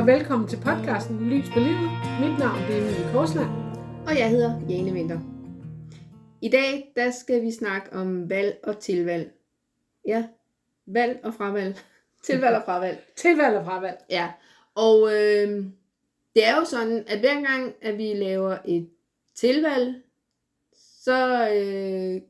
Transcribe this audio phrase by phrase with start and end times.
[0.00, 1.90] og velkommen til podcasten Lys på livet.
[2.20, 3.50] Mit navn er Emilie Korsland.
[4.06, 5.20] Og jeg hedder Jane Winter.
[6.42, 9.30] I dag, der skal vi snakke om valg og tilvalg.
[10.06, 10.24] Ja,
[10.86, 11.76] valg og fravalg.
[12.26, 12.98] Tilvalg og fravalg.
[13.16, 13.98] Tilvalg og fravalg.
[14.10, 14.28] Ja,
[14.74, 15.64] og øh,
[16.34, 18.88] det er jo sådan, at hver gang, at vi laver et
[19.34, 19.94] tilvalg,
[20.74, 22.22] så øh,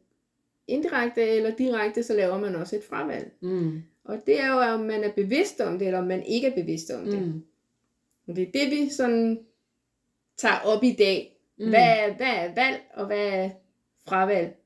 [0.68, 3.32] indirekte eller direkte, så laver man også et fravalg.
[3.40, 3.82] Mm.
[4.04, 6.54] Og det er jo, om man er bevidst om det, eller om man ikke er
[6.54, 7.22] bevidst om det.
[7.22, 7.42] Mm.
[8.36, 9.40] Det er det, vi sådan
[10.36, 11.36] tager op i dag.
[11.58, 11.68] Mm.
[11.68, 13.50] Hvad, er, hvad er valg, og hvad er
[14.08, 14.56] fravalg?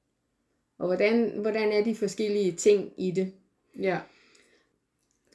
[0.78, 3.32] Og hvordan, hvordan er de forskellige ting i det?
[3.80, 3.98] Ja.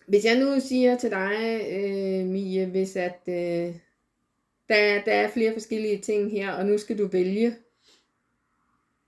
[0.08, 3.76] Hvis jeg nu siger til dig, øh, Mie, hvis at øh,
[4.70, 7.56] der, der er flere forskellige ting her, og nu skal du vælge.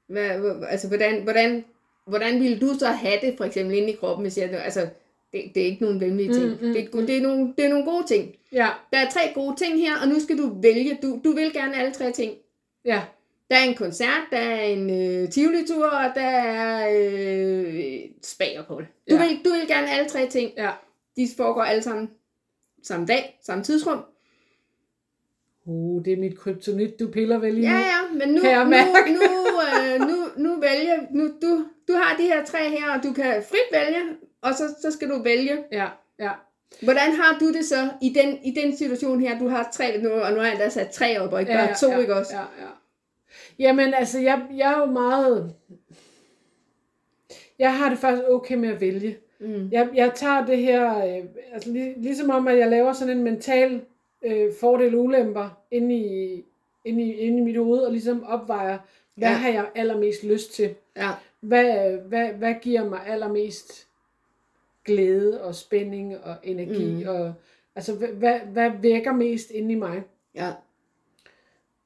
[0.08, 1.66] Hvad, altså, hvordan, hvordan,
[2.06, 4.90] hvordan ville du så have det, for eksempel inde i kroppen, hvis jeg, altså,
[5.34, 6.46] det, det er ikke nogen venlige ting.
[6.46, 8.36] Mm, mm, det, er, det, er nogle, det er nogle gode ting.
[8.52, 8.70] Ja.
[8.94, 11.00] Der er tre gode ting her, og nu skal du vælge.
[11.02, 12.34] Du, du vil gerne alle tre ting.
[12.86, 13.02] Ja.
[13.50, 18.86] Der er en koncert, der er en øh, tivoli-tur, og der er øh, spagerophold.
[19.10, 19.28] Du, Ja.
[19.28, 20.52] vil, du vil gerne alle tre ting.
[20.58, 20.72] Ja.
[21.16, 22.10] De foregår alle sammen
[22.84, 24.00] samme dag, samme tidsrum.
[25.66, 27.80] Uh, det er mit kryptonit, du piller vel lige Ja, nu.
[27.80, 31.08] ja, men nu, nu, nu, øh, nu, nu vælge.
[31.12, 34.00] Nu, du, du har de her tre her, og du kan frit vælge,
[34.42, 35.58] og så, så skal du vælge.
[35.72, 35.88] Ja.
[36.20, 36.32] Ja.
[36.82, 39.40] Hvordan har du det så i den, i den situation her?
[39.40, 41.58] Du har tre nu, og nu har jeg endda sat tre op, og ikke ja,
[41.58, 42.36] bare ja, to, ja, ikke også?
[42.36, 42.68] Ja, ja.
[43.60, 45.56] Jamen, altså, jeg, jeg er jo meget...
[47.60, 49.18] Jeg har det faktisk okay med at vælge.
[49.40, 49.70] Mm.
[49.72, 53.24] Jeg, jeg tager det her, øh, altså lig, ligesom om, at jeg laver sådan en
[53.24, 53.82] mental
[54.22, 56.44] øh, fordel og ulemper inde i,
[56.86, 58.78] inde, i, inde i mit hoved, og ligesom opvejer,
[59.16, 59.34] hvad Ja.
[59.34, 59.38] ja.
[59.40, 60.76] har jeg allermest lyst til?
[60.98, 61.10] Ja.
[61.40, 63.88] Hvad, hvad, hvad giver mig allermest
[64.86, 67.04] glæde og spænding og energi?
[67.04, 67.10] Mm.
[67.10, 67.34] Og,
[67.76, 70.04] altså, hvad, hvad, hvad vækker mest inde i mig?
[70.36, 70.54] Ja.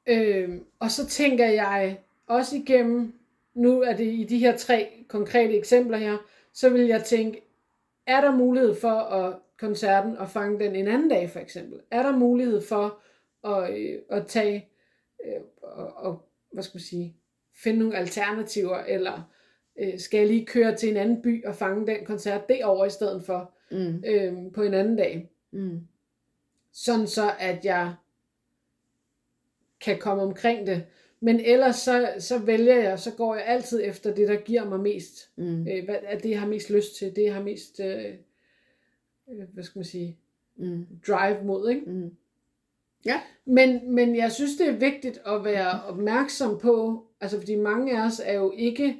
[0.06, 3.14] Øhm, og så tænker jeg også igennem,
[3.54, 6.16] nu er det i de her tre konkrete eksempler her,
[6.52, 7.42] så vil jeg tænke,
[8.06, 11.80] er der mulighed for at koncerten og fange den en anden dag for eksempel?
[11.90, 12.98] Er der mulighed for
[13.44, 14.68] at, øh, at tage
[15.26, 17.16] øh, og, og, hvad skal man sige,
[17.54, 19.30] finde nogle alternativer, eller
[19.78, 22.90] øh, skal jeg lige køre til en anden by og fange den koncert derovre i
[22.90, 24.04] stedet for Mm.
[24.06, 25.30] øh, på en anden dag?
[25.50, 25.80] Mm.
[26.72, 27.94] sådan så at jeg
[29.80, 30.84] kan komme omkring det.
[31.20, 34.80] Men ellers så, så vælger jeg, så går jeg altid efter det, der giver mig
[34.80, 35.30] mest.
[35.36, 35.68] Mm.
[35.68, 38.04] Øh, hvad er det, jeg har mest lyst til, det jeg har mest, øh,
[39.30, 40.18] øh, hvad skal man sige,
[40.56, 40.86] Mm.
[41.06, 41.82] drive mod, ikke?
[41.90, 42.16] Mm.
[43.44, 48.06] Men, men jeg synes, det er vigtigt at være opmærksom på, altså fordi mange af
[48.06, 48.96] os er jo ikke,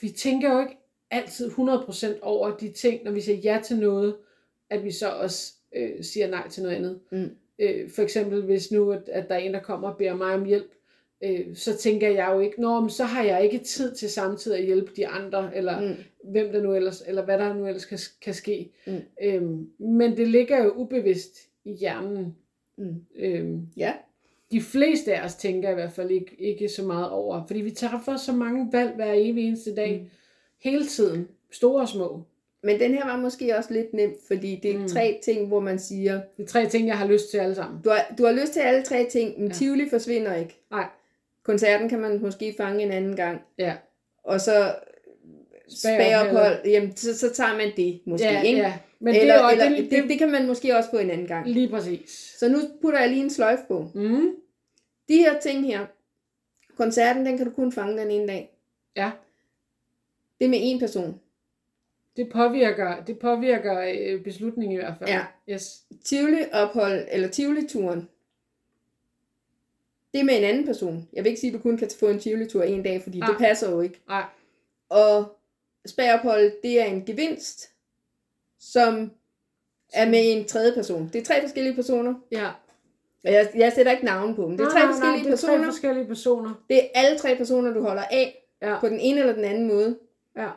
[0.00, 0.76] vi tænker jo ikke
[1.10, 4.16] altid 100% over de ting, når vi siger ja til noget,
[4.70, 7.00] at vi så også øh, siger nej til noget andet.
[7.12, 7.30] Mm.
[7.58, 10.34] Øh, for eksempel hvis nu, at, at der er en, der kommer og beder mig
[10.34, 10.70] om hjælp,
[11.24, 14.58] øh, så tænker jeg jo ikke, Nå, men så har jeg ikke tid til samtidig
[14.58, 15.94] at hjælpe de andre, eller Mm.
[16.30, 18.70] hvem der nu ellers, eller hvad der nu ellers kan, kan ske.
[18.86, 18.98] Mm.
[19.22, 22.36] Øhm, men det ligger jo ubevidst i hjernen.
[22.78, 23.04] Mm.
[23.16, 23.92] Øhm, Ja.
[24.54, 27.70] De fleste af os tænker i hvert fald ikke, ikke så meget over, fordi vi
[27.70, 30.10] træffer så mange valg hver evig eneste dag, Mm.
[30.70, 32.22] hele tiden, store og små.
[32.62, 34.88] Men den her var måske også lidt nem, fordi det er mm.
[34.88, 37.80] Tre ting, hvor man siger, Det er tre ting, jeg har lyst til alle sammen.
[37.84, 39.54] du har, du har lyst til alle tre ting, men Ja.
[39.54, 40.56] Tivoli forsvinder ikke.
[40.70, 40.86] Nej,
[41.42, 43.40] Koncerten kan man måske fange en anden gang.
[43.58, 43.74] ja.
[44.24, 44.74] Og så
[45.68, 48.60] spageophold, jamen så, så tager man det måske, ja, ikke?
[48.60, 48.72] ja.
[49.00, 50.98] Men eller, det er jo eller, det, det, det, det kan man måske også få
[50.98, 51.48] en anden gang.
[51.48, 52.34] lige præcis.
[52.38, 53.86] Så nu putter jeg lige en sløjf på.
[53.94, 54.28] Mm.
[55.08, 55.86] De her ting her,
[56.76, 58.50] koncerten, den kan du kun fange den ene dag.
[58.96, 59.10] Ja,
[60.38, 61.20] Det er med én person.
[62.16, 65.10] det påvirker, det påvirker øh, beslutningen i hvert fald.
[65.10, 65.24] Ja.
[65.48, 65.82] Yes.
[66.04, 68.08] Tivoli-ophold, eller Tivoli-turen,
[70.12, 71.08] det er med en anden person.
[71.12, 73.28] Jeg vil ikke sige, at du kun kan få en Tivoli-tur en dag, fordi Nej.
[73.28, 74.00] det passer jo ikke.
[74.08, 74.24] Nej.
[74.88, 75.36] Og
[75.86, 77.70] spagophold, det er en gevinst,
[78.58, 79.12] som
[79.92, 81.10] er med en tredje person.
[81.12, 82.14] Det er tre forskellige personer.
[82.32, 82.50] Ja.
[83.24, 84.50] Jeg, jeg sætter ikke navn på dem.
[84.56, 85.56] Det er Nej, tre nej, nej, forskellige det er personer.
[85.58, 86.62] tre forskellige personer.
[86.70, 88.80] Det er alle tre personer, du holder af Ja.
[88.80, 89.98] på den ene eller den anden måde.
[90.36, 90.48] ja.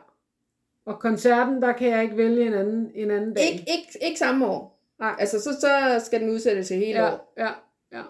[0.86, 3.44] Og koncerten, der kan jeg ikke vælge en anden, en anden dag.
[3.44, 4.80] Ikke, ikke, ikke samme år.
[4.98, 5.14] Nej.
[5.18, 7.32] Altså, så, så skal den udsættes til hele ja, år.
[7.38, 7.48] ja,
[7.92, 8.02] ja.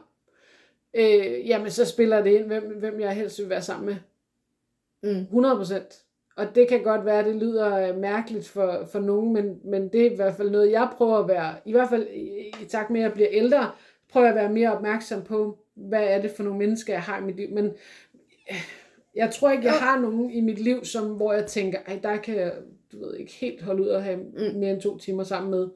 [0.95, 3.97] Øh, jamen, så spiller det ind, hvem, hvem jeg helst vil være sammen med.
[5.15, 5.21] Mm.
[5.21, 6.03] 100 procent.
[6.37, 9.89] Og det kan godt være, at det lyder øh, mærkeligt for, for nogen, men, men
[9.89, 12.65] det er i hvert fald noget, jeg prøver at være, i hvert fald i, i
[12.69, 13.71] takt med, at jeg bliver ældre,
[14.13, 17.23] prøver at være mere opmærksom på, hvad er det for nogle mennesker, jeg har i
[17.25, 17.51] mit liv.
[17.51, 17.65] Men
[18.51, 18.57] øh,
[19.15, 22.17] jeg tror ikke, jeg har nogen i mit liv, som, hvor jeg tænker, ej, der
[22.17, 22.53] kan jeg,
[22.93, 24.59] du ved, ikke helt holde ud at have Mm.
[24.59, 25.69] mere end to timer sammen med.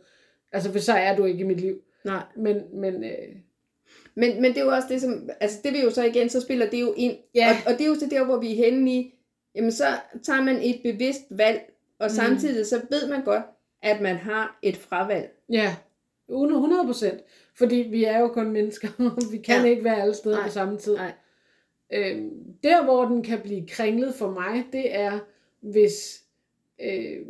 [0.53, 1.81] Altså, for så er du ikke i mit liv.
[2.05, 2.23] Nej.
[2.37, 3.37] Men, men øh,
[4.15, 6.41] Men, men det er jo også det, som, altså det vil jo så igen, så
[6.41, 7.17] spiller det jo ind.
[7.35, 7.49] Ja.
[7.67, 9.15] Og, og det er jo så der, hvor vi er henne i,
[9.55, 9.85] jamen så
[10.23, 12.15] tager man et bevidst valg, og Mm.
[12.15, 13.43] samtidig så ved man godt,
[13.83, 15.31] at man har et fravalg.
[15.51, 15.77] ja,
[16.29, 17.21] 100 procent.
[17.59, 18.89] Fordi vi er jo kun mennesker.
[19.33, 19.71] vi kan Ja.
[19.71, 20.97] ikke være alle steder Nej, på samme tid.
[20.97, 21.13] nej.
[21.93, 22.31] Øhm,
[22.63, 25.19] der, hvor den kan blive kringlet for mig, det er,
[25.61, 26.25] hvis,
[26.81, 27.27] øh,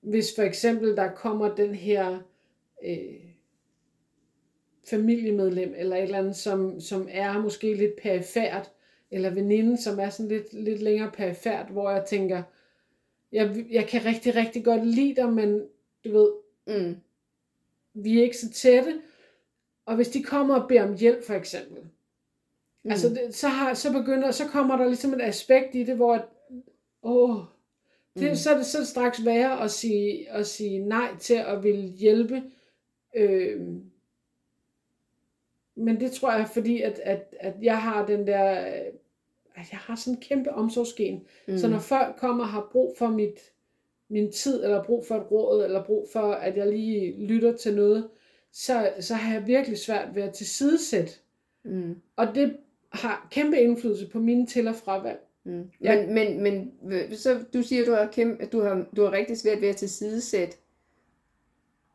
[0.00, 2.18] hvis for eksempel der kommer den her
[2.86, 3.20] øh,
[4.90, 8.70] familiemedlem, eller et eller andet, som, som er måske lidt perifært,
[9.10, 12.42] eller veninde, som er sådan lidt, lidt længere perifært, hvor jeg tænker,
[13.32, 15.62] jeg, jeg kan rigtig, rigtig godt lide dig, men
[16.04, 16.28] du ved,
[16.66, 16.96] Mm.
[17.94, 19.00] Vi er ikke så tætte.
[19.86, 21.82] Og hvis de kommer og beder om hjælp, for eksempel,
[22.82, 22.90] mm.
[22.90, 26.14] altså det, så, har, så begynder, så kommer der ligesom et aspekt i det, hvor,
[26.14, 26.24] at,
[27.02, 27.36] åh,
[28.18, 28.34] det, Mm.
[28.36, 32.42] så, er det, så straks værre at sige, at sige nej til at ville hjælpe.
[33.16, 33.60] Øh,
[35.74, 38.50] men det tror jeg, fordi at, at, at jeg har den der,
[39.54, 41.26] at jeg har sådan en kæmpe omsorgsgen.
[41.48, 41.58] Mm.
[41.58, 43.52] Så når folk kommer og har brug for mit,
[44.14, 47.74] min tid, eller brug for et råd, eller brug for, at jeg lige lytter til
[47.74, 48.08] noget,
[48.52, 51.12] så, så har jeg virkelig svært ved at tilsidesætte.
[51.64, 51.96] Mm.
[52.16, 52.56] Og det
[52.92, 55.18] har kæmpe indflydelse på mine til- og fravalg.
[55.44, 55.70] Mm.
[55.80, 56.06] Ja.
[56.06, 59.38] Men, men, men så du siger, du har, kæmpe, at du har, du har rigtig
[59.38, 60.56] svært ved at tilsidesætte.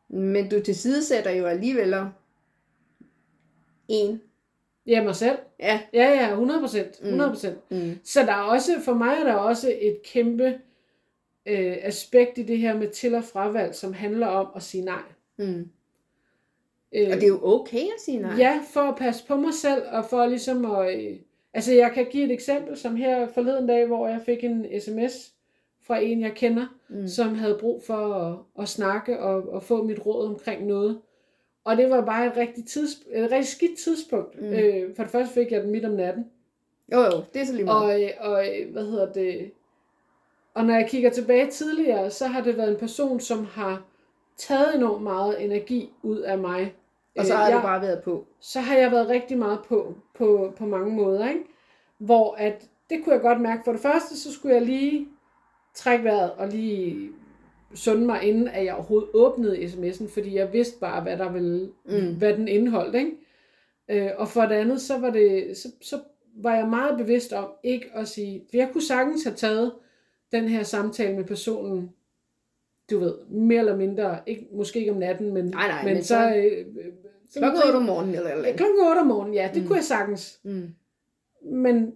[0.08, 1.94] Men du tilsidesætter jo alligevel
[3.88, 4.20] en.
[4.86, 5.38] Ja, mig selv.
[5.60, 5.80] Ja.
[5.92, 7.00] Ja, ja, 100 procent.
[7.02, 7.70] 100 procent.
[7.70, 7.98] Mm.
[8.04, 10.58] Så der er også, for mig er der også et kæmpe
[11.46, 15.02] øh, aspekt i det her med til- og fravalg, som handler om at sige nej.
[15.38, 15.68] Mm.
[16.94, 18.34] Øh, Og det er jo okay at sige nej.
[18.38, 21.00] Ja, for at passe på mig selv, og for ligesom at...
[21.00, 21.16] Øh,
[21.54, 25.32] altså, jeg kan give et eksempel, som her forleden dag, hvor jeg fik en sms
[25.82, 27.08] fra en, jeg kender, Mm.
[27.08, 31.00] som havde brug for at, at snakke og, og få mit råd omkring noget.
[31.64, 34.40] Og det var bare et rigtig, tids, et rigtig skidt tidspunkt.
[34.40, 34.46] Mm.
[34.46, 34.52] Mm.
[34.52, 36.24] Øh, for det første fik jeg den midt om natten.
[36.92, 37.94] Jo, jo, det er så lige meget.
[37.94, 39.50] Og, øh, og øh, hvad hedder det?
[40.60, 43.82] Og når jeg kigger tilbage tidligere, så har det været en person, som har
[44.36, 46.74] taget enormt meget energi ud af mig.
[47.18, 48.26] Og så Øh, har jeg, du bare været på.
[48.40, 51.40] så har jeg været rigtig meget på, på, på mange måder, ikke?
[51.98, 53.62] Hvor at, det kunne jeg godt mærke.
[53.64, 55.08] For det første, så skulle jeg lige
[55.74, 57.10] trække vejret og lige
[57.74, 61.70] sunde mig, inden at jeg overhovedet åbnede sms'en, fordi jeg vidste bare, hvad der ville,
[61.84, 61.94] Mm.
[61.94, 62.16] mm.
[62.18, 63.12] hvad den indeholdt, ikke?
[63.88, 65.98] Øh, og for det andet, så var det, så, så
[66.36, 69.72] var jeg meget bevidst om ikke at sige, for jeg kunne sagtens have taget
[70.32, 71.90] den her samtale med personen,
[72.90, 76.02] du ved, mere eller mindre, ikke, måske ikke om natten, men, Nej, nej, men, men
[76.02, 76.14] så...
[76.14, 76.92] så- øh, øh,
[77.36, 79.66] Klokken 8 om morgenen eller eller klokken 8 om morgenen, ja, det Mm.
[79.68, 80.40] kunne jeg sagtens.
[80.42, 80.68] Mm.
[81.42, 81.94] Men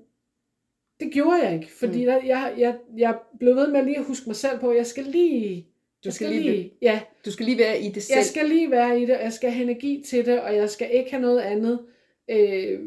[1.01, 2.05] det gjorde jeg ikke, fordi Mm.
[2.07, 4.87] der, jeg, jeg, jeg blev ved med lige at huske mig selv på, at jeg
[4.87, 5.63] skal lige...
[5.63, 8.17] Du jeg skal lige- ja, Du skal lige være i det selv.
[8.17, 10.71] jeg skal lige være i det, og jeg skal have energi til det, og jeg
[10.71, 11.81] skal ikke have noget andet,
[12.29, 12.79] øh, øh,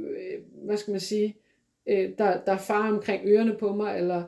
[0.65, 1.35] hvad skal man sige,
[1.88, 4.23] øh, der, der farer omkring ørerne på mig, eller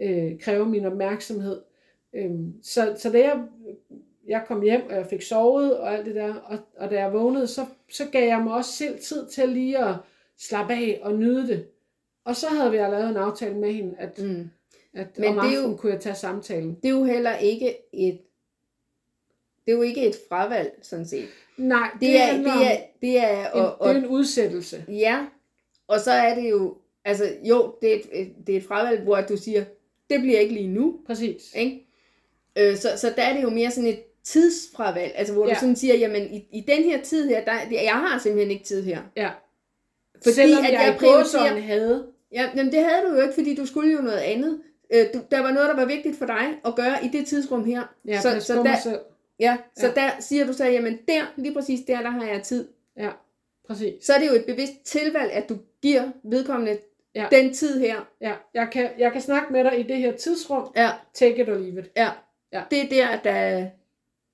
[0.00, 1.62] øh, kræver min opmærksomhed.
[2.14, 2.30] Øh,
[2.62, 3.42] så, så da jeg,
[4.26, 7.12] jeg kom hjem, og jeg fik sovet, og alt det der, og, og da jeg
[7.12, 9.94] vågnede, så, så gav jeg mig også selv tid til lige at
[10.38, 11.66] slappe af og nyde det.
[12.24, 14.50] Og så havde vi lavet en aftale med hende, at, Mm.
[14.94, 16.74] at Men om det er jo- kunne jeg tage samtalen.
[16.82, 18.20] Det er jo heller ikke et
[19.66, 21.28] det er jo ikke et fravalg, sådan set.
[21.56, 24.84] Nej, Det, det er, det er, det er, en, og, og, det er en udsættelse.
[24.88, 25.26] ja,
[25.86, 29.20] og så er det jo, altså jo, det er et, det er et fravalg, hvor
[29.20, 29.64] du siger,
[30.10, 31.42] det bliver ikke lige nu, Præcis.
[31.54, 31.86] ikke?
[32.58, 35.54] Øh, så, så der er det jo mere sådan et tidsfravalg, altså hvor ja.
[35.54, 38.64] Du sådan siger, jamen i, i den her tid her, der, jeg har simpelthen ikke
[38.64, 39.02] tid her.
[39.16, 39.30] Ja.
[40.22, 42.06] Fordi Selvom at jeg, jeg prioriterer- havde.
[42.32, 44.60] Ja, men det havde du jo ikke, fordi du skulle jo noget andet.
[44.94, 47.64] Øh, du, der var noget, der var vigtigt for dig at gøre i det tidsrum
[47.64, 47.94] her.
[48.08, 48.98] Ja, så, så der, selv.
[49.40, 49.92] Ja, så Ja.
[49.94, 52.68] der siger du så, jamen der, lige præcis der, der har jeg tid.
[52.96, 53.10] Ja,
[53.68, 53.92] præcis.
[54.04, 56.78] Så er det jo et bevidst tilvalg, at du giver vedkommende
[57.16, 57.28] Ja.
[57.30, 58.08] den tid her.
[58.20, 60.72] Ja, jeg kan, jeg kan snakke med dig i det her tidsrum.
[60.76, 61.90] Ja, Take it or leave it.
[61.96, 62.10] ja.
[62.52, 62.62] Ja.
[62.70, 63.68] Det er der, at der, ja.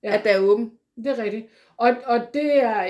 [0.02, 0.18] Ja.
[0.18, 0.72] at der er åben.
[0.96, 1.46] Det er rigtigt.
[1.76, 2.82] Og, og det er...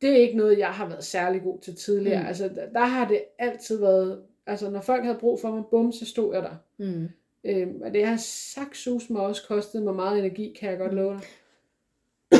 [0.00, 2.18] Det er ikke noget, jeg har været særlig god til tidligere.
[2.18, 2.22] Mm.
[2.22, 2.28] Mm.
[2.28, 4.22] Altså, der, der har det altid været...
[4.46, 6.56] Altså, når folk havde brug for mig, bum, så stod jeg der.
[6.78, 7.08] Mm.
[7.44, 11.12] Øhm, og det har saktsus mig også kostet mig meget energi, kan jeg godt love
[11.12, 11.22] dig.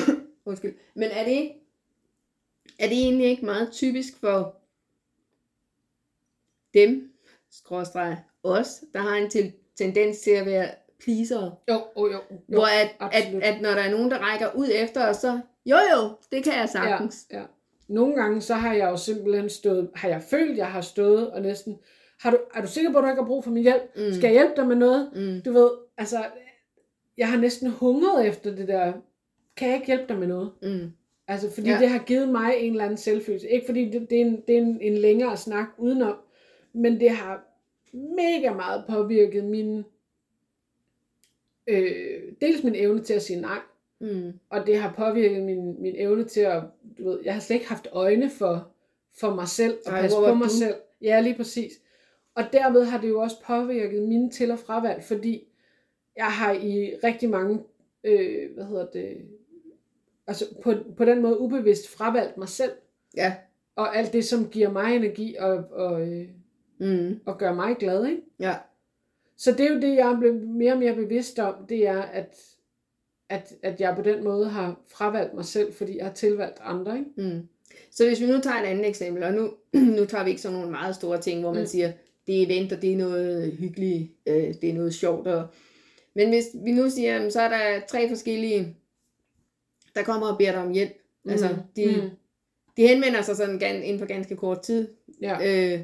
[0.47, 0.75] Undskyld.
[0.95, 1.53] Men er det
[2.79, 4.57] er det egentlig ikke meget typisk for
[6.75, 7.13] dem,
[7.51, 10.69] skråstreg os, der har en til, tendens til at være
[11.05, 11.55] pleasere?
[11.69, 12.13] Jo, jo, jo.
[12.13, 12.37] jo.
[12.47, 13.43] Hvor at, at, absolut.
[13.43, 16.53] at når der er nogen, der rækker ud efter os, så jo jo, det kan
[16.53, 17.27] jeg sagtens.
[17.31, 17.45] Ja, ja.
[17.89, 21.43] Nogle gange så har jeg jo simpelthen stået, har jeg følt, jeg har stået og
[21.43, 21.79] næsten,
[22.21, 23.83] har du, er du sikker på, at du ikke har brug for min hjælp?
[23.97, 24.13] Mm.
[24.13, 25.11] Skal jeg hjælpe dig med noget?
[25.15, 25.43] Mm.
[25.45, 26.25] Du ved, altså,
[27.17, 28.93] jeg har næsten hungret efter det der
[29.57, 30.51] kan jeg ikke hjælpe dig med noget.
[30.63, 30.93] Mm.
[31.29, 31.79] Altså, fordi ja.
[31.79, 33.49] det har givet mig en eller anden selvfølelse.
[33.49, 36.17] Ikke fordi det, det er, en, det er en, en længere snak udenom,
[36.75, 37.45] men det har
[37.93, 39.85] mega meget påvirket min,
[41.67, 43.59] øh, dels min evne til at sige nej,
[44.01, 44.33] Mm.
[44.51, 46.63] og det har påvirket min, min evne til at,
[46.99, 48.69] du ved, jeg har slet ikke haft øjne for,
[49.21, 50.51] for mig selv, og Ej, passe på mig du?
[50.59, 50.75] selv.
[51.03, 51.73] Ja, lige præcis.
[52.35, 55.49] Og derved har det jo også påvirket mine til- og fravalg, fordi
[56.17, 57.59] jeg har i rigtig mange,
[58.05, 59.17] øh, hvad hedder det,
[60.27, 62.73] altså på, på den måde ubevidst fravalgt mig selv,
[63.17, 63.35] Ja.
[63.77, 66.29] og alt det, som giver mig energi og, og, øh,
[66.79, 67.21] Mm.
[67.27, 68.23] og gør mig glad, ikke?
[68.41, 68.55] Ja.
[69.37, 72.03] Så det er jo det, jeg er blevet mere og mere bevidst om, det er,
[72.03, 72.37] at,
[73.29, 76.99] at, at jeg på den måde har fravalgt mig selv, fordi jeg har tilvalgt andre,
[76.99, 77.11] ikke?
[77.35, 77.49] Mm.
[77.91, 79.51] Så hvis vi nu tager et andet eksempel, og nu,
[79.99, 81.67] nu tager vi ikke sådan nogle meget store ting, hvor man Mm.
[81.67, 81.93] siger,
[82.27, 85.27] det er event, og det er noget hyggeligt, øh, det er noget sjovt.
[85.27, 85.47] Og...
[86.15, 88.77] Men hvis vi nu siger, jamen, så er der tre forskellige,
[89.95, 90.93] der kommer og beder dig om hjælp.
[91.25, 91.31] Mm.
[91.31, 92.11] Altså, de, mm.
[92.77, 94.89] de henvender sig sådan gan, inden for ganske kort tid,
[95.23, 95.39] Ja.
[95.75, 95.81] øh,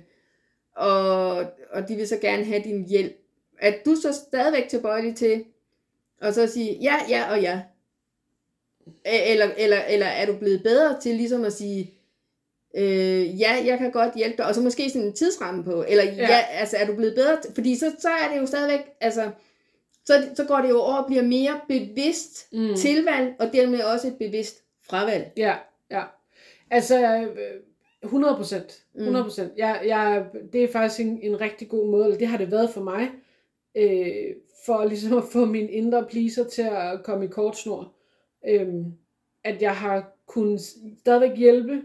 [0.76, 1.36] og,
[1.70, 3.12] og de vil så gerne have din hjælp.
[3.58, 5.44] Er du så stadigvæk tilbøjelig til
[6.20, 7.60] at så sige ja, ja og ja?
[9.04, 11.94] Eller, eller, eller er du blevet bedre til ligesom at sige,
[12.76, 16.04] øh, ja, jeg kan godt hjælpe dig, og så måske sådan en tidsramme på, eller
[16.04, 16.40] ja, Ja.
[16.50, 19.30] altså er du blevet bedre, til, fordi så, så er det jo stadigvæk, altså,
[20.04, 22.74] så, så går det jo over og bliver mere bevidst mm.
[22.76, 25.32] tilvalg, og dermed også et bevidst fravalg.
[25.36, 25.56] Ja,
[25.90, 26.02] ja.
[26.70, 27.60] Altså, øh,
[28.02, 28.84] 100 procent.
[28.94, 29.00] Mm.
[29.00, 29.52] 100 procent.
[29.56, 32.70] Jeg, jeg, det er faktisk en, en rigtig god måde, eller det har det været
[32.70, 33.10] for mig,
[33.74, 34.34] øh,
[34.66, 37.92] for ligesom at få min indre pleaser til at komme i kortsnor.
[38.48, 38.68] Øh,
[39.44, 40.60] at jeg har kunnet
[40.98, 41.82] stadigvæk hjælpe,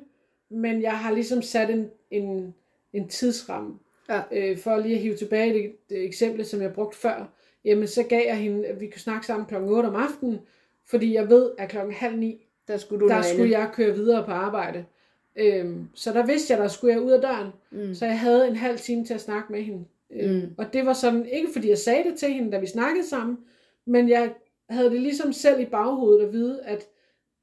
[0.50, 2.56] men jeg har ligesom sat en, en,
[2.94, 3.80] en tidsramme.
[4.10, 4.22] Ja.
[4.32, 7.34] Øh, for lige at hive tilbage det, det eksempel, som jeg brugte før,
[7.66, 10.40] jamen så gav jeg hende, at vi kunne snakke sammen klokken 8 om aftenen,
[10.86, 14.26] fordi jeg ved, at klokken halv ni, Der skulle du der skulle jeg køre videre
[14.26, 14.86] på arbejde.
[15.36, 17.48] Øhm, så der vidste jeg, der skulle jeg ud af døren.
[17.72, 17.94] Mm.
[17.96, 19.86] Så jeg havde en halv time til at snakke med hende.
[20.12, 20.42] Øhm, Mm.
[20.58, 23.38] Og det var sådan, ikke fordi jeg sagde det til hende, da vi snakkede sammen,
[23.86, 24.34] men jeg
[24.70, 26.88] havde det ligesom selv i baghovedet at vide, at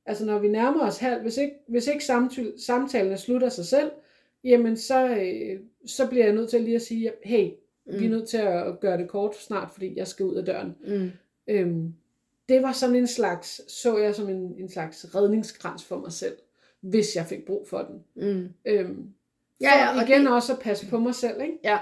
[0.06, 3.90] altså når vi nærmer os halv, hvis ikke, hvis ikke samtalen, samtalen slutter sig selv,
[4.44, 7.50] jamen så, øh, så bliver jeg nødt til lige at sige, hey,
[7.86, 8.00] mm.
[8.00, 10.76] vi er nødt til at gøre det kort snart, fordi jeg skal ud af døren.
[10.86, 11.10] Mm.
[11.48, 11.94] Øhm,
[12.48, 16.36] det var sådan en slags, så jeg som en, en slags redningskrans for mig selv,
[16.82, 18.02] hvis jeg fik brug for den.
[18.34, 18.48] Mm.
[18.64, 19.06] Øhm,
[19.60, 21.58] Ja, ja, og igen det- også at passe på mig selv, ikke?
[21.64, 21.78] Ja.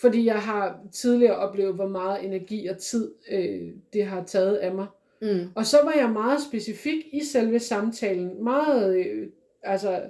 [0.00, 4.74] Fordi jeg har tidligere oplevet, hvor meget energi og tid øh, det har taget af
[4.74, 4.86] mig.
[5.22, 5.50] Mm.
[5.54, 8.44] Og så var jeg meget specifik i selve samtalen.
[8.44, 9.28] Meget, øh,
[9.62, 10.00] altså,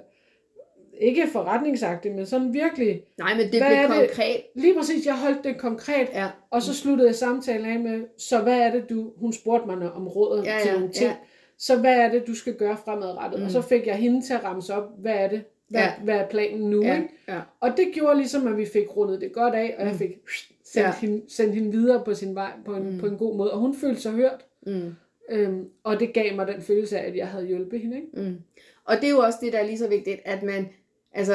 [0.99, 4.09] ikke forretningsagtigt, men sådan virkelig, Nej, men det blev er det?
[4.09, 4.41] konkret.
[4.55, 6.27] lige præcis, jeg holdt det konkret, Ja.
[6.49, 9.91] og så sluttede jeg samtalen af med, så hvad er det du, hun spurgte mig
[9.91, 11.15] om råd Ja, til ja, nogle ting, ja.
[11.59, 13.45] Så hvad er det du skal gøre fremadrettet, Mm.
[13.45, 15.93] og så fik jeg hende til at ramse op, hvad er det, hvad, Ja.
[16.03, 16.95] hvad er planen nu, Ja.
[16.95, 17.09] ikke?
[17.27, 17.39] Ja.
[17.59, 19.97] Og det gjorde ligesom, at vi fik rundet det godt af, og jeg Mm.
[19.97, 20.17] fik
[20.63, 20.93] sendt, Ja.
[21.01, 22.99] hende, sendt hende videre på sin vej på en, Mm.
[22.99, 24.95] på en god måde, og hun følte sig hørt, Mm.
[25.29, 28.07] øhm, og det gav mig den følelse af, at jeg havde hjulpet hende, ikke?
[28.29, 28.37] Mm.
[28.85, 30.69] Og det er jo også det, der er lige så vigtigt, at man,
[31.13, 31.33] altså,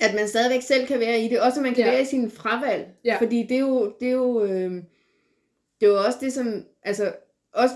[0.00, 1.40] at man stadigvæk selv kan være i det.
[1.40, 1.90] Også at man kan Ja.
[1.90, 2.86] være i sin fravalg.
[3.04, 3.16] Ja.
[3.20, 4.70] Fordi det er jo, det er jo, øh,
[5.80, 7.12] det er jo også det, som, altså,
[7.52, 7.74] også,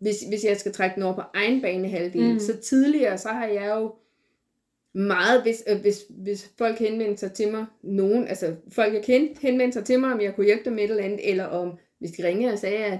[0.00, 2.38] hvis, hvis jeg skal trække den over på egen banehalvdel, Mm.
[2.40, 3.94] så tidligere, så har jeg jo
[4.94, 9.40] meget, hvis, øh, hvis, hvis folk henvendte sig til mig, nogen, altså folk jeg kendte,
[9.40, 11.78] henvendte sig til mig, om jeg kunne hjælpe dem med et eller andet, eller om,
[11.98, 12.98] hvis de ringede og sagde, at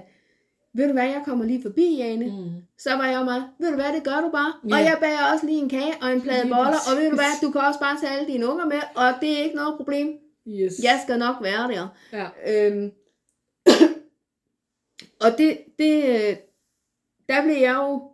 [0.75, 2.51] ved du hvad, jeg kommer lige forbi, Jane, Mm.
[2.79, 4.53] så var jeg jo meget, ved du hvad, det gør du bare.
[4.69, 4.75] Ja.
[4.75, 7.15] Og jeg bager også lige en kage og en plade Lige boller, og ved du
[7.17, 9.75] hvad, du kan også bare tage alle dine unger med, og det er ikke noget
[9.77, 10.09] problem.
[10.49, 10.73] Yes.
[10.83, 11.89] Jeg skal nok være der.
[12.13, 12.27] Ja.
[12.67, 12.91] Øhm,
[15.25, 16.37] og det, det, øh,
[17.31, 18.13] der blev jeg jo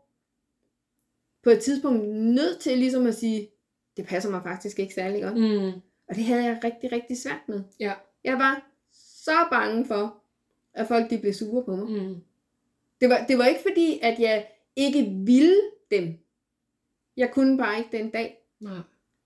[1.42, 3.50] på et tidspunkt nødt til ligesom at sige,
[3.96, 5.36] det passer mig faktisk ikke særlig godt.
[5.36, 5.80] Mm.
[6.08, 7.62] Og det havde jeg rigtig, rigtig svært med.
[7.80, 7.94] Ja.
[8.24, 10.22] Jeg var så bange for,
[10.74, 11.90] at folk de blev sure på mig.
[11.90, 12.14] Mm.
[13.00, 14.46] Det var, det var ikke fordi, at jeg
[14.76, 16.18] ikke ville dem.
[17.16, 18.38] Jeg kunne bare ikke den dag.
[18.60, 18.78] Nej.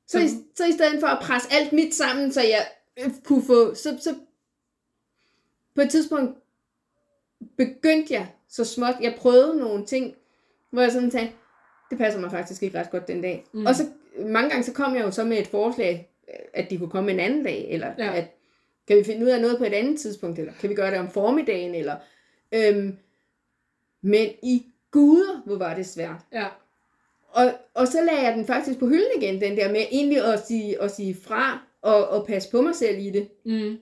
[0.06, 3.42] Så, i, så i stedet for at presse alt mit sammen, så jeg øh, kunne
[3.42, 3.74] få...
[3.74, 4.14] Så, så
[5.74, 6.38] på et tidspunkt
[7.56, 8.94] begyndte jeg så småt.
[9.00, 10.14] Jeg prøvede nogle ting,
[10.70, 11.36] hvor jeg sådan tænkte,
[11.90, 13.44] det passer mig faktisk ikke ret godt den dag.
[13.52, 13.66] Mm.
[13.66, 13.82] Og så
[14.18, 16.10] mange gange så kom jeg jo så med et forslag,
[16.54, 18.16] at de kunne komme en anden dag, eller ja.
[18.16, 18.24] at
[18.88, 20.98] kan vi finde ud af noget på et andet tidspunkt, eller kan vi gøre det
[20.98, 21.96] om formiddagen, eller...
[22.52, 22.96] Øhm,
[24.02, 26.20] men i guder, hvor var det svært.
[26.32, 26.46] Ja.
[27.28, 30.46] Og, og så lagde jeg den faktisk på hylden igen, den der med egentlig at
[30.46, 33.28] sige, at sige fra og, og passe på mig selv i det.
[33.44, 33.78] Mm.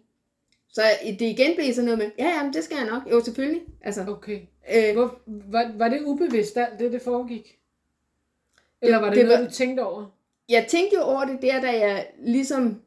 [0.73, 3.03] Så det igen blev sådan noget med, ja, jamen, det skal jeg nok.
[3.11, 3.63] Jo, selvfølgelig.
[3.83, 4.41] Altså, Okay.
[4.75, 7.59] Øh, Hvor, var, var det ubevidst alt det, det foregik?
[8.83, 10.07] Eller var det, det noget, var- du tænkte over?
[10.49, 12.81] jeg tænkte jo over det der, da jeg ligesom...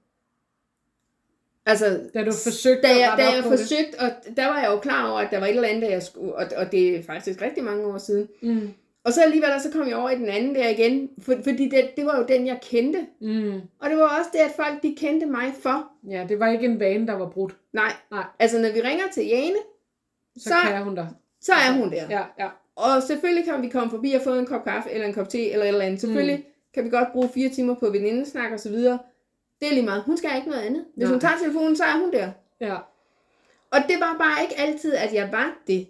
[1.65, 4.67] Altså, Da du forsøgte da at jeg, rette da jeg forsøgte, og der var jeg
[4.71, 6.95] jo klar over, at der var et eller andet, der jeg skulle, og, og det
[6.95, 8.29] er faktisk rigtig mange år siden.
[8.41, 8.73] Mm.
[9.03, 11.89] Og så alligevel, så kom jeg over i den anden der igen, for, fordi det,
[11.97, 13.07] det var jo den, jeg kendte.
[13.21, 13.61] Mm.
[13.79, 15.87] Og det var også det, at folk, de kendte mig for.
[16.09, 17.55] Ja, det var ikke en vane, der var brudt.
[17.73, 18.23] Nej, Nej.
[18.39, 19.55] altså når vi ringer til Jane,
[20.37, 21.07] Så, Så- kan hun der.
[21.41, 22.05] så er hun der.
[22.09, 22.49] Ja, ja.
[22.75, 25.51] Og selvfølgelig kan vi komme forbi og få en kop kaffe, eller en kop te,
[25.51, 26.01] eller et eller andet.
[26.01, 26.43] Selvfølgelig mm.
[26.73, 28.99] kan vi godt bruge fire timer på venindesnak og så videre.
[29.59, 30.03] Det er lige meget.
[30.03, 30.85] Hun skal ikke noget andet.
[30.95, 31.11] Hvis Nej.
[31.11, 32.31] hun tager telefonen, så er hun der.
[32.61, 32.75] ja.
[33.71, 35.87] Og det var bare ikke altid, at jeg var det.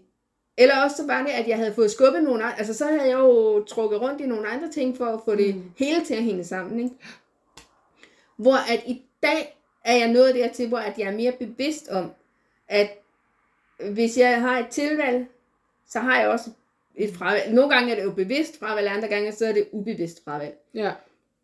[0.58, 2.58] Eller også så var det, at jeg havde fået skubbet nogle andre.
[2.60, 5.56] Altså så havde jeg jo trukket rundt i nogle andre ting, for at få det
[5.56, 5.64] Mm.
[5.78, 6.80] hele til at hænge sammen.
[6.80, 6.96] Ikke?
[8.38, 12.12] Hvor at i dag er jeg nået dertil, hvor at jeg er mere bevidst om,
[12.68, 12.90] at
[13.90, 15.26] hvis jeg har et tilvalg,
[15.90, 16.50] så har jeg også
[16.96, 17.54] et fravalg.
[17.54, 20.58] Nogle gange er det jo bevidst fravalg, andre gange så er det ubevidst fravalg.
[20.74, 20.92] Ja.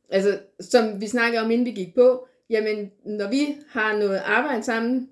[0.10, 4.64] Altså, som vi snakkede om, inden vi gik på, jamen, når vi har noget arbejde
[4.64, 5.10] sammen,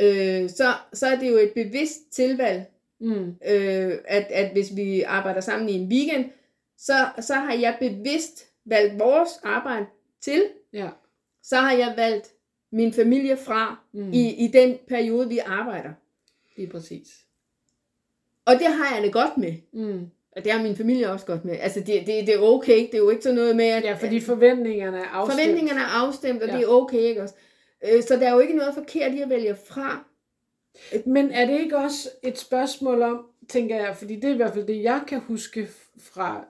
[0.00, 2.64] øh, så, så er det jo et bevidst tilvalg,
[3.00, 3.28] Mm.
[3.48, 6.24] øh, at, at hvis vi arbejder sammen i en weekend,
[6.78, 9.86] så, så har jeg bevidst valgt vores arbejde
[10.20, 10.88] til, Ja.
[11.42, 12.32] så har jeg valgt
[12.72, 14.12] min familie fra Mm.
[14.12, 15.90] i, i den periode, vi arbejder.
[16.56, 17.06] Lige præcis.
[18.44, 19.52] Og det har jeg det godt med.
[19.72, 20.06] Mm.
[20.36, 21.56] Og det har min familie også godt med.
[21.60, 22.86] Altså, det, det, det er okay.
[22.86, 25.40] Det er jo ikke sådan noget med, at Ja, fordi forventningerne er afstemt.
[25.40, 26.54] forventningerne er afstemt, og Ja.
[26.54, 26.58] ja.
[26.60, 27.34] det er okay, ikke også?
[27.84, 30.04] Øh, Så der er jo ikke noget forkert i at vælge fra.
[31.06, 34.54] Men er det ikke også et spørgsmål om, tænker jeg, fordi det er i hvert
[34.54, 35.68] fald det, jeg kan huske
[36.00, 36.44] fra,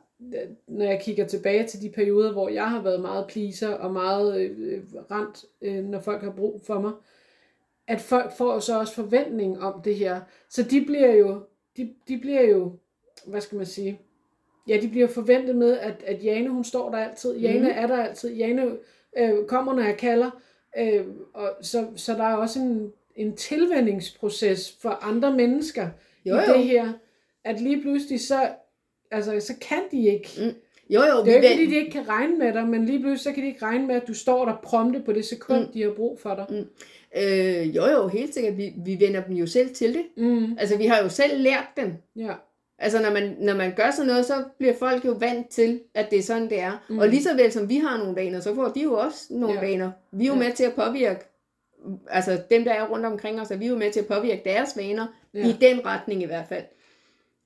[0.69, 4.41] når jeg kigger tilbage til de perioder, hvor jeg har været meget pleaser og meget
[4.41, 6.93] øh, rent, øh, når folk har brug for mig,
[7.87, 10.21] at folk får så også forventning om det her.
[10.51, 11.41] Så de bliver jo,
[11.77, 12.73] de, de bliver jo,
[13.27, 14.01] hvad skal man sige,
[14.69, 17.37] ja, de bliver forventet med, at, at Jane, hun står der altid.
[17.37, 17.69] Jane Mhm.
[17.75, 18.35] er der altid.
[18.35, 18.77] Jane
[19.19, 20.31] øh, kommer, når jeg kalder.
[20.79, 25.89] Øh, og så, så der er også en, en tilvændingsproces for andre mennesker
[26.25, 26.55] Jo, i jo.
[26.55, 26.93] det her,
[27.45, 28.49] at lige pludselig så,
[29.11, 30.29] altså, så kan de ikke.
[30.39, 30.55] Mm.
[30.91, 32.99] Jo, jo, Det er jo ikke, fordi de ikke kan regne med dig, men lige
[32.99, 35.61] pludselig så kan de ikke regne med, at du står der prompte på det sekund,
[35.67, 35.73] Mm.
[35.73, 36.65] de har brug for dig.
[37.17, 38.57] øh, jo, jo, helt sikkert.
[38.57, 40.03] Vi, vi vender dem jo selv til det.
[40.17, 40.57] Mm.
[40.59, 41.93] Altså, vi har jo selv lært dem.
[42.17, 42.33] Ja.
[42.79, 46.11] Altså, når man, når man gør sådan noget, så bliver folk jo vant til, at
[46.11, 46.85] det er sådan, det er.
[46.89, 46.95] Mm.
[46.95, 46.99] Mm.
[47.01, 49.55] Og lige så vel som vi har nogle vaner, så får de jo også nogle
[49.55, 49.61] ja.
[49.71, 49.91] vaner.
[50.13, 50.39] Vi er jo Ja.
[50.39, 51.21] med til at påvirke,
[52.09, 54.43] altså dem, der er rundt omkring os, er vi er jo med til at påvirke
[54.45, 55.49] deres vaner, Ja.
[55.49, 56.65] i den retning i hvert fald.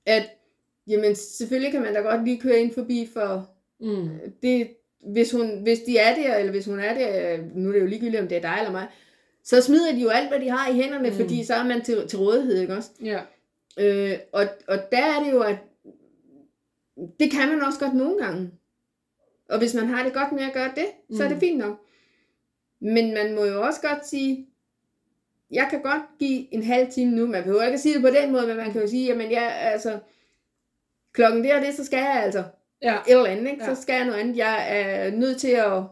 [0.05, 0.23] At,
[0.87, 4.09] jamen, selvfølgelig kan man da godt lige køre ind forbi for Mm.
[4.43, 4.67] det,
[5.11, 7.85] hvis, hun, hvis de er der, eller hvis hun er der, nu er det jo
[7.85, 8.87] ligegyldigt, om det er dig eller mig,
[9.43, 11.15] så smider de jo alt, hvad de har i hænderne, Mm.
[11.15, 11.21] mm.
[11.21, 12.89] fordi så er man til, til rådighed, ikke også?
[13.03, 13.19] Ja.
[13.79, 15.57] Øh, og, og der er det jo, at
[17.19, 18.51] det kan man også godt nogle gange.
[19.49, 21.15] Og hvis man har det godt med at gøre det, mm.
[21.15, 21.39] så er det Mm.
[21.39, 21.79] fint nok.
[22.83, 24.47] Men man må jo også godt sige,
[25.51, 27.27] jeg kan godt give en halv time nu.
[27.27, 29.31] Man behøver ikke at sige det på den måde, men man kan jo sige, jamen
[29.31, 29.99] jeg, altså,
[31.13, 32.43] klokken det og det, så skal jeg altså
[32.81, 32.95] Ja.
[32.95, 33.63] et eller andet, ikke?
[33.63, 33.75] Ja.
[33.75, 34.37] så skal jeg noget andet.
[34.37, 35.83] Jeg er nødt til at...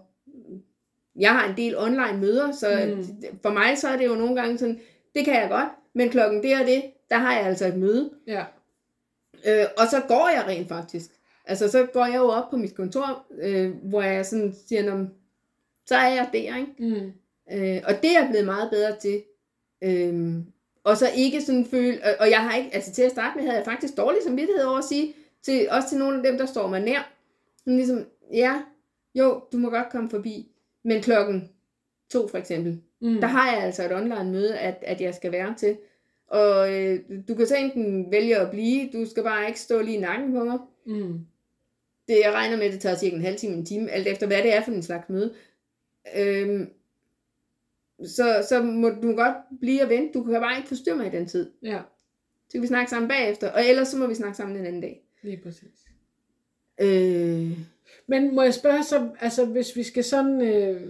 [1.20, 3.04] Jeg har en del online møder, så Mm.
[3.42, 4.80] for mig så er det jo nogle gange sådan,
[5.16, 8.12] det kan jeg godt, men klokken det og det, der har jeg altså et møde.
[8.28, 8.44] Ja.
[9.48, 11.06] Øh, og så går jeg rent faktisk.
[11.46, 15.06] Altså så går jeg jo op på mit kontor, øh, hvor jeg sådan siger, "Nå,
[15.86, 16.74] så er jeg der, ikke?
[16.80, 17.12] Mm.
[17.52, 19.24] Øh, og det er jeg blevet meget bedre til.
[19.84, 20.36] Øh,
[20.84, 23.44] og så ikke sådan føle, og, og jeg har ikke, altså til at starte med,
[23.44, 25.14] havde jeg faktisk dårlig samvittighed over at sige,
[25.44, 27.12] til, også til nogle af dem, der står mig nær,
[27.58, 28.62] sådan ligesom, ja,
[29.16, 30.48] jo, du må godt komme forbi,
[30.84, 31.50] men klokken
[32.12, 33.20] to for eksempel, Mm.
[33.22, 35.78] der har jeg altså et online møde, at, at jeg skal være til.
[36.28, 39.98] Og øh, du kan så enten vælge at blive, du skal bare ikke stå lige
[39.98, 40.58] i nakken på mig.
[40.86, 41.20] Mm.
[42.08, 44.28] Det, jeg regner med, at det tager cirka en halv time, en time, alt efter
[44.28, 45.34] hvad det er for en slags møde.
[46.18, 46.70] Øhm,
[48.06, 50.20] så, så må du godt blive og vente.
[50.20, 51.52] Du kan bare ikke forstyrre mig i den tid.
[51.64, 51.80] Ja.
[52.48, 54.82] Så kan vi snakke sammen bagefter, og ellers så må vi snakke sammen en anden
[54.82, 55.04] dag.
[55.22, 55.86] Lige præcis.
[56.82, 57.52] Øh,
[58.08, 60.82] Men må jeg spørge så, altså hvis vi skal sådan, øh,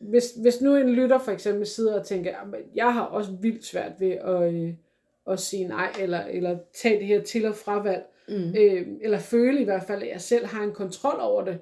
[0.00, 3.64] hvis, hvis nu en lytter for eksempel sidder og tænker, "Jamen, jeg har også vildt
[3.64, 4.74] svært ved at, øh,
[5.30, 8.54] at sige nej, eller, eller tage det her til- og fravalg, mm.
[8.58, 11.58] øh, eller føle i hvert fald, at jeg selv har en kontrol over det.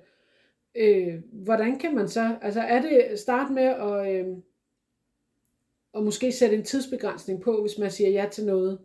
[0.74, 4.36] Øh, hvordan kan man så, altså er det start med at, øh,
[5.94, 8.78] at måske sætte en tidsbegrænsning på, hvis man siger ja til noget?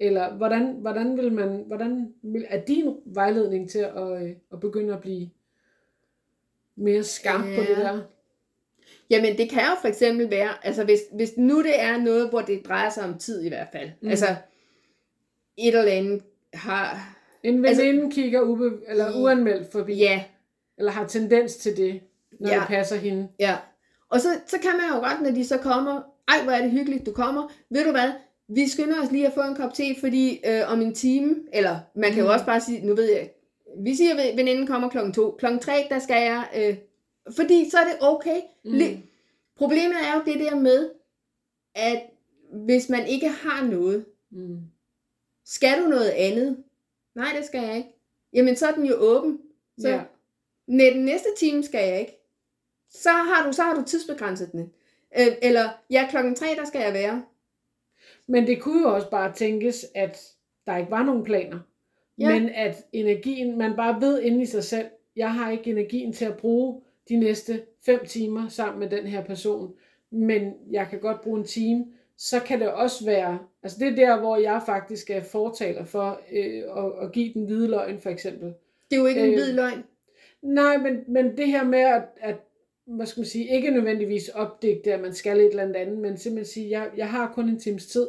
[0.00, 4.94] Eller hvordan, hvordan vil man, hvordan vil, er din vejledning til at, øh, at begynde
[4.94, 5.30] at blive
[6.76, 7.56] mere skarp ja.
[7.56, 8.00] på det der?
[9.10, 12.40] Jamen, det kan jo for eksempel være, altså hvis, hvis nu det er noget, hvor
[12.40, 13.90] det drejer sig om tid i hvert fald.
[14.00, 14.08] Mm.
[14.08, 14.26] Altså,
[15.56, 16.22] et eller andet
[16.54, 17.16] har...
[17.42, 20.24] En Altså- veninde altså, kigger ube, eller uanmeldt forbi, Ja,
[20.80, 22.00] eller har tendens til det,
[22.40, 22.58] når Ja.
[22.58, 23.28] det passer hende.
[23.38, 23.56] ja.
[24.08, 26.70] Og så, så kan man jo godt, når de så kommer, ej, hvor er det
[26.70, 27.52] hyggeligt, du kommer.
[27.70, 28.10] Ved du hvad,
[28.48, 31.78] vi skynder os lige at få en kop te, fordi øh, om en time, eller
[31.94, 32.30] man kan jo Mm.
[32.30, 33.30] også bare sige, nu ved jeg,
[33.78, 35.36] vi siger, at veninden kommer klokken to.
[35.38, 36.76] Klokken tre, der skal jeg, øh,
[37.36, 38.40] fordi så er det okay.
[38.64, 39.02] Mm.
[39.56, 40.90] Problemet er jo det der med,
[41.74, 42.02] at
[42.52, 44.58] hvis man ikke har noget, Mm.
[45.46, 46.56] skal du noget andet?
[47.14, 47.88] Nej, det skal jeg ikke.
[48.32, 49.38] Jamen, så er den jo åben.
[49.78, 50.00] Så, Ja.
[50.70, 52.16] Nej, den næste time skal jeg ikke.
[52.90, 54.72] Så har du, så har du tidsbegrænset den.
[55.18, 57.22] Øh, eller, ja, klokken tre, der skal jeg være.
[58.26, 60.18] Men det kunne jo også bare tænkes, at
[60.66, 61.58] der ikke var nogen planer.
[62.18, 62.28] Ja.
[62.28, 66.24] Men at energien, man bare ved inde i sig selv, jeg har ikke energien til
[66.24, 69.74] at bruge de næste fem timer sammen med den her person,
[70.10, 73.96] men jeg kan godt bruge en time, så kan det også være, altså det er
[73.96, 78.10] der, hvor jeg faktisk er fortaler for øh, at, at give den hvide løgn for
[78.10, 78.54] eksempel.
[78.90, 79.84] Det er jo ikke øh, en hvid løgn.
[80.42, 82.36] Nej, men, men det her med at, at
[82.86, 86.52] hvad skal man sige, ikke nødvendigvis opdigte, at man skal et eller andet men simpelthen
[86.52, 88.06] sige, jeg, jeg har kun en times tid,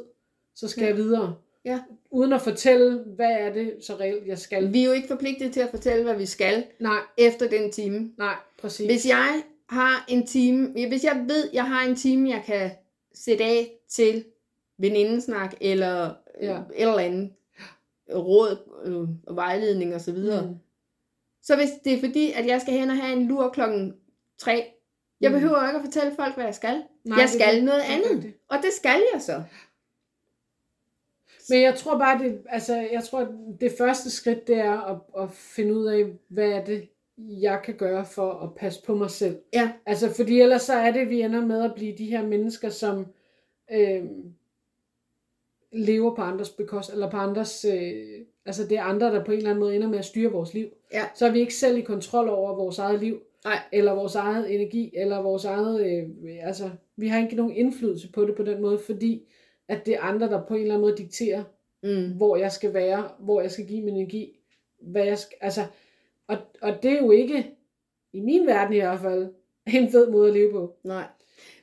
[0.56, 0.88] så skal Ja.
[0.88, 1.36] jeg videre.
[1.66, 1.80] Ja.
[2.12, 4.74] Uden at fortælle, hvad er det så reelt, jeg skal.
[4.74, 8.12] Vi er jo ikke forpligtet til at fortælle, hvad vi skal Nej, efter den time.
[8.18, 8.86] nej, præcis.
[8.86, 12.72] Hvis jeg har en time, hvis jeg ved, jeg har en time, jeg kan
[13.14, 14.24] sætte af til
[14.78, 16.46] venindesnak, eller Ja.
[16.54, 16.58] ja.
[16.58, 17.32] et eller andet
[18.16, 20.56] råd, øh, og vejledning osv., mm.
[21.44, 23.96] Så hvis det er fordi, at jeg skal hen og have en lur klokken
[24.40, 24.74] 3,
[25.22, 25.40] jeg Mm.
[25.40, 26.84] behøver ikke at fortælle folk, hvad jeg skal.
[27.04, 27.64] Nej, jeg det skal det.
[27.64, 28.12] noget Det andet.
[28.12, 28.38] rigtigt.
[28.50, 29.44] Og det skal jeg så.
[31.50, 33.28] Men jeg tror bare, det, altså, jeg tror,
[33.62, 37.76] det første skridt, det er at, at finde ud af, hvad er det, jeg kan
[37.78, 39.40] gøre for at passe på mig selv.
[39.54, 39.72] Ja.
[39.86, 43.06] Altså, fordi ellers så er det, vi ender med at blive de her mennesker, som
[43.72, 44.04] øh,
[45.72, 47.94] lever på andres bekost, eller på andres, øh,
[48.46, 50.54] altså det er andre, der på en eller anden måde ender med at styre vores
[50.54, 50.68] liv.
[50.94, 51.04] Ja.
[51.16, 53.60] Så er vi ikke selv i kontrol over vores eget liv, Nej.
[53.72, 56.10] eller vores eget energi, eller vores eget, øh,
[56.42, 59.22] altså, vi har ikke nogen indflydelse på det på den måde, fordi
[59.68, 61.44] at det er andre, der på en eller anden måde dikterer,
[61.84, 62.12] Mm.
[62.18, 64.40] hvor jeg skal være, hvor jeg skal give min energi,
[64.82, 65.62] hvad jeg skal, altså,
[66.28, 67.52] og, og det er jo ikke,
[68.14, 69.30] i min verden i hvert fald,
[69.74, 70.76] en fed måde at leve på.
[70.84, 71.04] Nej.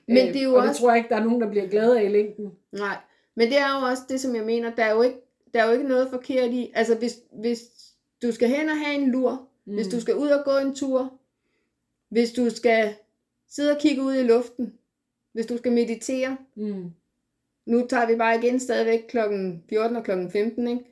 [0.09, 0.81] Men det er jo Øh, og det også...
[0.81, 2.53] tror jeg ikke, der er nogen, der bliver glade af i længden.
[2.73, 2.97] Nej,
[3.39, 5.17] men det er jo også det, som jeg mener, der er jo ikke,
[5.55, 7.59] der er jo ikke noget forkert i, altså hvis, hvis
[8.23, 9.75] du skal hen og have en lur, mm.
[9.75, 11.13] hvis du skal ud og gå en tur,
[12.09, 12.95] hvis du skal
[13.51, 14.73] sidde og kigge ud i luften,
[15.33, 16.91] hvis du skal meditere, Mm.
[17.67, 20.85] nu tager vi bare igen stadigvæk klokken 14 og klokken 15, ikke?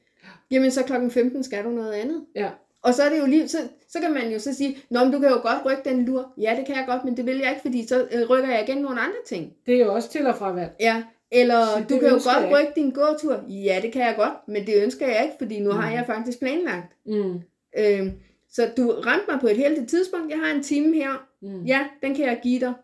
[0.50, 2.24] Jamen så klokken 15 skal du noget andet.
[2.34, 2.50] Ja.
[2.82, 5.12] Og så er det jo lige, så, så kan man jo så sige, Nå, men
[5.12, 6.32] du kan jo godt rykke den lur.
[6.38, 8.68] Ja, det kan jeg godt, men det vil jeg ikke, fordi så øh, rykker jeg
[8.68, 9.54] igen nogle andre ting.
[9.66, 10.72] Det er jo også til og fra valg.
[10.80, 13.44] Ja, eller Så du kan jo godt jeg rykke din gåtur.
[13.48, 15.78] Ja, det kan jeg godt, men det ønsker jeg ikke, fordi nu mm.
[15.78, 16.96] har jeg faktisk planlagt.
[17.06, 17.40] Mm.
[17.78, 18.12] Øhm,
[18.50, 20.30] så du ramte mig på et heldigt tidspunkt.
[20.30, 21.26] Jeg har en time her.
[21.42, 21.64] Mm.
[21.64, 22.74] Ja, den kan jeg give dig.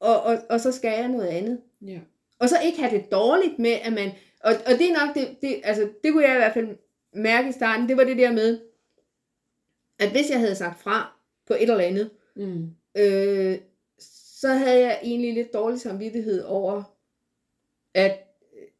[0.00, 1.60] Og, og, og så skal jeg noget andet.
[1.86, 1.98] ja.
[2.38, 4.10] Og så ikke have det dårligt med, at man...
[4.40, 5.60] Og, og det er nok det, det...
[5.64, 6.68] Altså, det kunne jeg i hvert fald
[7.14, 7.88] mærke i starten.
[7.88, 8.60] Det var det der med,
[9.98, 12.66] at hvis jeg havde sagt fra på et eller andet, Mm.
[12.96, 13.58] øh,
[14.40, 16.82] så havde jeg egentlig lidt dårlig samvittighed over,
[17.94, 18.18] at,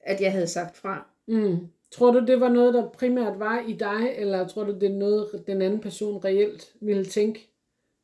[0.01, 1.07] at jeg havde sagt fra.
[1.27, 1.59] Mm.
[1.91, 4.95] Tror du, det var noget, der primært var i dig, eller tror du, det er
[4.95, 7.49] noget, den anden person reelt ville tænke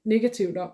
[0.05, 0.70] negativt om?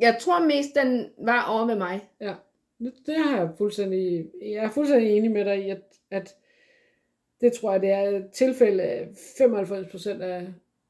[0.00, 2.08] Jeg tror mest, den var over ved mig.
[2.20, 2.34] Ja,
[2.78, 6.36] det, det har jeg fuldstændig, jeg er fuldstændig enig med dig i, at, at
[7.40, 9.08] det tror jeg, det er tilfælde af
[9.40, 10.46] 95% af,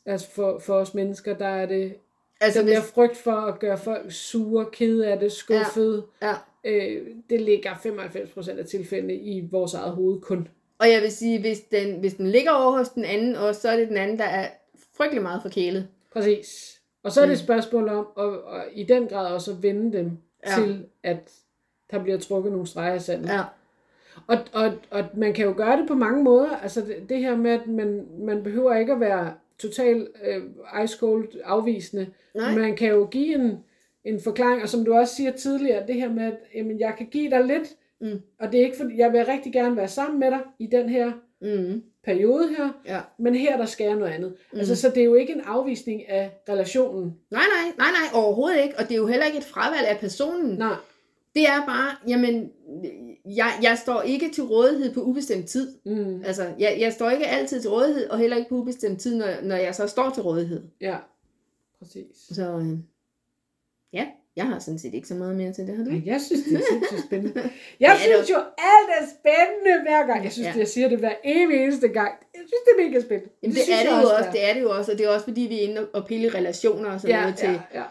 [0.07, 1.95] altså for, for os mennesker, der er det
[2.41, 6.35] Altså, den hvis, der frygt for at gøre folk sure, kede af det, skuffede, ja.
[6.65, 10.49] Øh, det ligger 95% af tilfældene i vores eget hoved kun.
[10.79, 13.69] Og jeg vil sige, hvis den, hvis den ligger over hos den anden, og så
[13.69, 14.49] er det den anden, der er
[14.97, 15.89] frygtelig meget forkælet.
[16.13, 16.81] Præcis.
[17.03, 17.45] Og så er det et Mm.
[17.45, 20.11] spørgsmål om, og, og i den grad også at vende dem
[20.47, 20.63] Ja.
[20.63, 21.33] til, at
[21.91, 23.29] der bliver trukket nogle streger i sandet.
[23.29, 23.41] Ja.
[24.27, 26.57] Og, og, og man kan jo gøre det på mange måder.
[26.57, 30.43] Altså det, det her med, at man, man behøver ikke at være total øh,
[30.85, 32.07] ice cold afvisende.
[32.35, 32.55] Nej.
[32.59, 33.59] Man kan jo give en,
[34.05, 37.07] en forklaring, og som du også siger tidligere, det her med, at jamen, jeg kan
[37.07, 37.69] give dig lidt,
[38.03, 38.21] Mm.
[38.41, 40.89] og det er ikke fordi, jeg vil rigtig gerne være sammen med dig i den
[40.89, 41.83] her Mm.
[42.05, 43.01] periode her, Ja.
[43.19, 44.35] men her der skal jeg noget andet.
[44.53, 44.59] Mm.
[44.59, 47.17] Altså, så det er jo ikke en afvisning af relationen.
[47.31, 48.75] Nej, nej, nej, nej, overhovedet ikke.
[48.79, 50.59] Og det er jo heller ikke et fravalg af personen.
[50.59, 50.75] Nej,
[51.35, 52.51] Det er bare, jamen,
[53.37, 55.73] jeg, jeg står ikke til rådighed på ubestemt tid.
[55.87, 59.17] mm, Altså, jeg, jeg står ikke altid til rådighed, og heller ikke på ubestemt tid,
[59.19, 60.63] når, når jeg så står til rådighed.
[60.81, 60.97] ja,
[61.79, 62.07] præcis.
[62.31, 62.79] Så, øh,
[63.93, 64.07] ja.
[64.37, 65.91] Jeg har sådan set ikke så meget mere til det, har du?
[65.91, 67.35] Ej, Jeg synes, det er sindssygt spændende.
[67.41, 67.51] Jeg
[67.81, 70.25] Ja, det synes jo, alt er spændende hver gang.
[70.25, 70.59] Jeg synes, Ja.
[70.59, 72.13] jeg siger det hver evig eneste gang.
[72.35, 73.33] Jeg synes, det er mega spændende.
[73.43, 74.33] Jamen, det, synes er det jo også, er.
[74.33, 76.29] det er det jo også, og det er også fordi, vi er inde og pille
[76.29, 77.61] relationer og sådan Ja, noget til.
[77.75, 77.83] ja,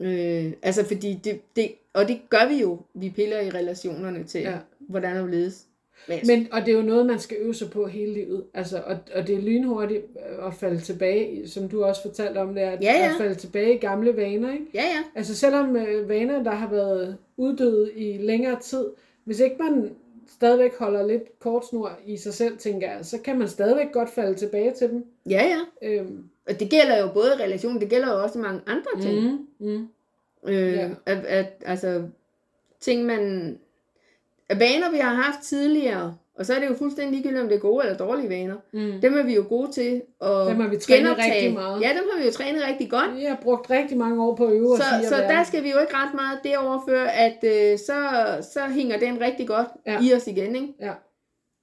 [0.00, 0.46] ja.
[0.46, 4.40] Øh, altså fordi det, det, og det gør vi jo, vi piller i relationerne til,
[4.40, 4.54] ja.
[4.78, 5.66] Hvordan det ledes.
[6.08, 8.44] Men, Men, og det er jo noget, man skal øve sig på hele livet.
[8.54, 10.02] Altså, og, og det er lynhurtigt
[10.46, 13.04] at falde tilbage, som du også fortalte om det, at, Ja, ja.
[13.10, 14.52] at falde tilbage i gamle vaner.
[14.52, 14.64] Ikke?
[14.74, 18.86] ja, ja, Altså selvom øh, vaner, der har været uddøde i længere tid,
[19.24, 19.90] hvis ikke man
[20.28, 24.34] stadigvæk holder lidt kortsnor i sig selv, tænker jeg, så kan man stadigvæk godt falde
[24.34, 25.04] tilbage til dem.
[25.30, 25.44] ja,
[25.82, 25.88] ja.
[25.88, 29.22] Øhm, Og det gælder jo både relation, det gælder jo også mange andre ting.
[29.60, 29.88] mm, mm,
[30.48, 30.88] Øh, Ja.
[31.06, 32.02] at, at, altså,
[32.80, 33.58] ting man...
[34.52, 37.56] At vaner, vi har haft tidligere, og så er det jo fuldstændig ligegyldigt, om det
[37.56, 38.56] er gode eller dårlige vaner.
[38.72, 39.00] mm.
[39.02, 41.34] Dem er vi jo gode til at Dem har vi trænet genoptage.
[41.34, 41.82] rigtig meget.
[41.82, 43.22] Ja, dem har vi jo trænet rigtig godt.
[43.22, 45.70] Jeg har brugt rigtig mange år på at øve Så, og så der skal vi
[45.70, 47.98] jo ikke ret meget derover før, at øh, så,
[48.52, 50.00] så hænger den rigtig godt ja.
[50.02, 50.74] I os igen, ikke?
[50.80, 50.92] Ja.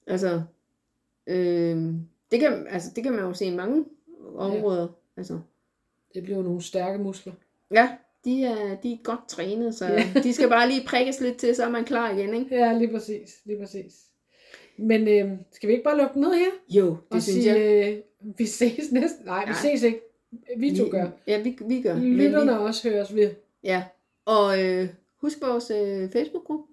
[0.07, 0.41] Altså,
[1.27, 1.77] øh,
[2.31, 3.85] det, kan, altså, det kan man jo se i mange
[4.35, 4.81] områder.
[4.81, 4.87] Ja.
[5.17, 5.39] Altså,
[6.13, 7.33] Det bliver jo nogle stærke muskler.
[7.71, 7.89] ja,
[8.25, 10.03] de er, de er godt trænet, så Ja.
[10.23, 12.55] de skal bare lige prikkes lidt til, så er man klar igen, ikke?
[12.55, 13.39] Ja, lige præcis.
[13.45, 13.93] Lige præcis.
[14.77, 16.49] Men øh, skal vi ikke bare lukke ned her?
[16.69, 17.89] Jo, det og synes sige, jeg.
[17.93, 17.97] øh,
[18.37, 19.25] vi ses næsten.
[19.25, 19.59] Nej, vi Nej.
[19.61, 19.99] ses ikke.
[20.57, 21.07] Vi to gør.
[21.27, 21.95] Ja, vi, vi gør.
[21.99, 23.29] Lytterne vi, også høres ved.
[23.63, 23.83] ja,
[24.25, 24.87] og øh,
[25.21, 26.63] husk vores øh, Facebook-gruppe.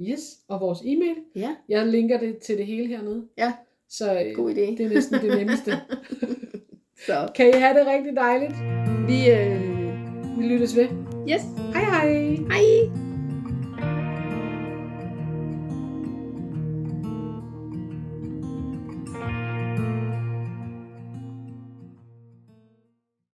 [0.00, 1.16] Yes, og vores e-mail.
[1.36, 3.26] Ja, Jeg linker det til det hele hernede.
[3.38, 3.52] Ja.
[3.88, 4.60] Så øh, god idé.
[4.60, 5.72] det er næsten det nemmeste.
[7.06, 8.52] Så Kan I have det rigtig dejligt?
[9.08, 9.69] vi, øh,
[10.40, 10.88] Vi lyttes ved.
[11.28, 11.42] yes,
[11.74, 12.38] Hej hej!
[12.50, 13.09] hej!